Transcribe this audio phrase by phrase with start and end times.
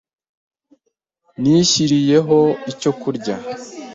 [1.41, 2.37] Nishyiriyeho
[2.71, 3.35] icyo kurya.